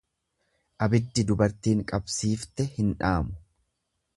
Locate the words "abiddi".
0.85-1.25